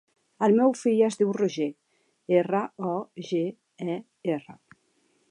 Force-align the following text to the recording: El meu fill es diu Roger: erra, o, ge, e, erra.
El 0.45 0.53
meu 0.59 0.71
fill 0.77 1.01
es 1.07 1.17
diu 1.19 1.33
Roger: 1.37 1.67
erra, 2.37 2.61
o, 2.91 2.93
ge, 3.27 3.43
e, 3.95 3.99
erra. 4.37 4.57